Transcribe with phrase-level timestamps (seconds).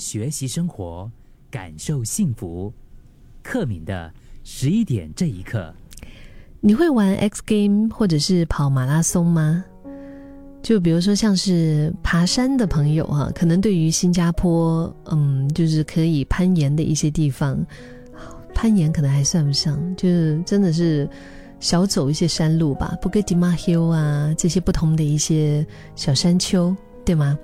[0.00, 1.08] 学习生活，
[1.52, 2.72] 感受幸福。
[3.44, 5.72] 克敏的十一点这一刻，
[6.60, 9.64] 你会玩 X game 或者是跑马拉松吗？
[10.60, 17.64] 就比如说像是爬山的朋友哈，可能对于新加坡，嗯，就是可以攀岩的一些地方，
[18.52, 21.08] 攀岩可能还算不上，就是真的是
[21.60, 25.64] 小走一些山路吧，不 d i m a Hill 啊这些不同的一些
[25.94, 26.74] 小山丘，
[27.04, 27.38] 对吗？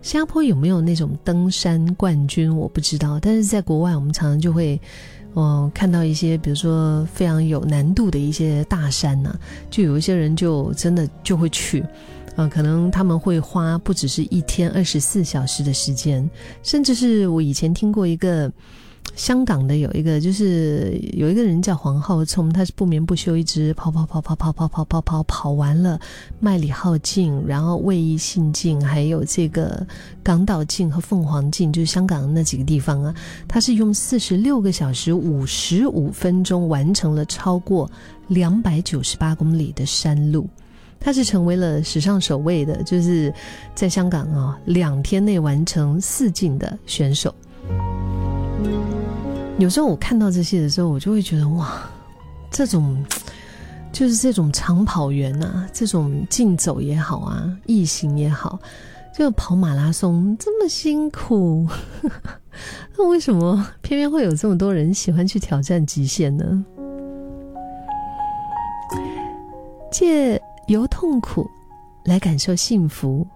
[0.00, 2.54] 新加坡有没有那种登山冠军？
[2.56, 4.80] 我不知道，但是在国外，我们常常就会，
[5.34, 9.34] 嗯，看到一些，比如说非常有难度的一些大山呐，
[9.68, 11.84] 就有一些人就真的就会去，
[12.36, 16.28] 啊，可能他们会花不只是一天二十四小时的时间，
[16.62, 18.50] 甚至是我以前听过一个。
[19.18, 25.98] 香港的有一个，就是有一个人叫黄浩聪，他是不眠不休，一直跑跑跑跑跑跑跑跑跑跑完了
[26.38, 29.84] 麦理浩径，然后卫奕信径，还有这个
[30.22, 33.12] 港岛径和凤凰径，就是香港那几个地方啊，
[33.48, 37.90] 他是用四十六个小时五十五分钟完成了超过
[38.28, 40.48] 两百九十八公里的山路，
[41.00, 43.34] 他是成为了史上首位的，就是
[43.74, 47.34] 在香港啊两天内完成四径的选手。
[49.58, 51.80] 有时候我看到这些的时候，我就会觉得哇，
[52.48, 53.04] 这种
[53.92, 58.58] 就是这种长跑员呐，这种竞走也好啊，异行也好，
[59.12, 61.66] 就跑马拉松这么辛苦，
[62.96, 66.64] 那为什么偏偏会有这么多人喜欢去挑战极限呢？
[69.90, 71.50] 借由痛苦
[72.04, 73.26] 来感受幸福，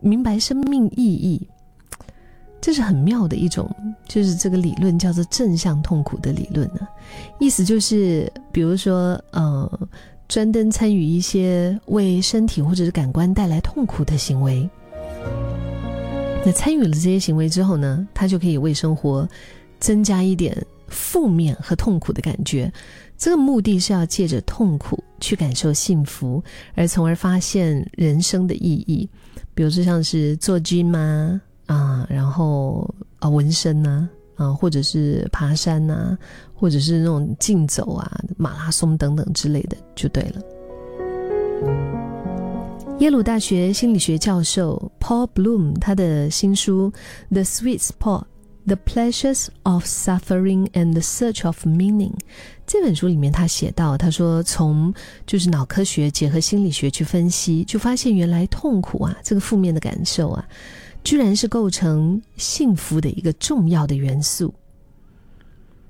[0.00, 1.48] 明白生命意义。
[2.60, 3.74] 这是很妙的一种，
[4.06, 6.86] 就是这个理论叫做正向痛苦的理论呢。
[7.38, 9.88] 意思就是，比如说，呃，
[10.28, 14.68] 专登参与一些为身体或者是感官带来痛苦的行为。
[16.44, 19.26] 那参与了这些行为之后呢，他就可以为生活
[19.78, 20.56] 增加一点
[20.88, 22.70] 负面和痛苦的感觉。
[23.16, 26.42] 这个目的是要借着痛苦去感受幸福，
[26.74, 29.08] 而从而发现人生的意义。
[29.54, 31.40] 比如说，像是做 gym 啊。
[31.70, 36.18] 啊，然后啊，纹身呐，啊，或者是爬山呐，
[36.52, 40.42] 或者是那种竞走啊、马拉松等等之类的，就对了。
[42.98, 46.92] 耶鲁大学心理学教授 Paul Bloom 他的新书
[47.32, 48.24] 《The Sweet Spot:
[48.66, 52.10] The Pleasures of Suffering and the Search of Meaning》
[52.66, 54.92] 这本书里面，他写到，他说从
[55.24, 60.44] 就是脑科学结合心理学去分析，就发现原来痛苦啊，这个负面的感受啊。
[61.02, 64.52] 居然是构成幸福的一个重要的元素，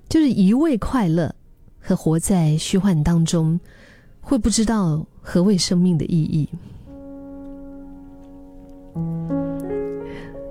[0.09, 1.34] 就是一味快乐
[1.81, 3.59] 和活在虚幻当中，
[4.20, 6.49] 会不知道何谓生命的意义。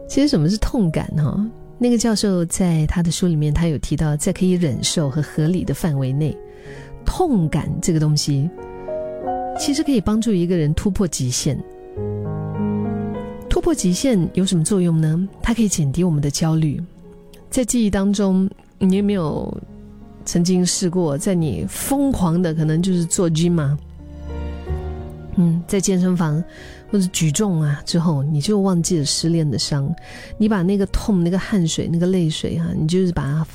[0.08, 1.50] 其实什么是痛感呢？
[1.78, 6.36] 那个教授在他的书里面，他有提到，在可以忍受和合理的范围内，
[7.06, 8.50] 痛感这个东西，
[9.58, 11.58] 其实可以帮助一个人突破极限。
[13.60, 15.28] 突破极限有什么作用呢？
[15.42, 16.82] 它可以减低我们的焦虑。
[17.50, 19.54] 在记忆当中，你有没有
[20.24, 23.78] 曾经试过，在你疯狂的可能就是做 gym 嘛？
[25.36, 26.42] 嗯，在健身房
[26.90, 29.94] 或者举重啊之后，你就忘记了失恋的伤，
[30.38, 33.46] 你把那个痛、那个汗水、那个泪水啊，你就是把它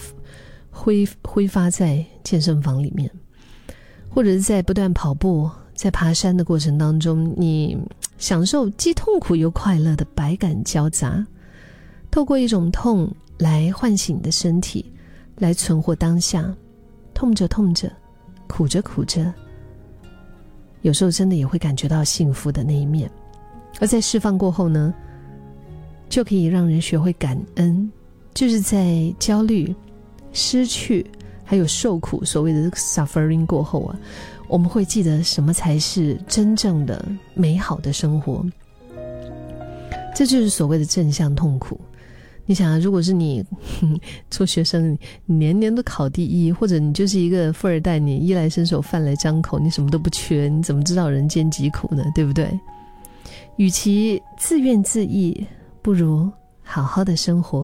[0.70, 3.10] 挥挥发在健身房里面，
[4.10, 5.50] 或者是在不断跑步。
[5.74, 7.76] 在爬山的过程当中，你
[8.18, 11.26] 享受既痛苦又快乐的百感交杂，
[12.10, 14.92] 透过一种痛来唤醒你的身体，
[15.36, 16.54] 来存活当下。
[17.12, 17.88] 痛着痛着，
[18.48, 19.32] 苦着苦着，
[20.82, 23.08] 有时候真的也会感觉到幸福的那一面。
[23.80, 24.92] 而在释放过后呢，
[26.08, 27.90] 就可以让人学会感恩，
[28.34, 29.72] 就是在焦虑、
[30.32, 31.06] 失去
[31.44, 33.96] 还有受苦，所谓的 suffering 过后啊。
[34.46, 38.44] 我们会记得什么才是真正的美好的生活？
[40.14, 41.80] 这就是所谓的正向痛苦。
[42.46, 43.42] 你想啊，如果是你
[44.30, 52.04] 做学生，你年年都考第一，或者你就是一个富二代，你衣来伸手饭来张口，你什么都不缺，你怎么知道人间疾苦呢？
[52.14, 52.48] 对不对？
[53.56, 55.34] 与其自怨自艾，
[55.80, 56.30] 不如
[56.62, 57.62] 好好的生活。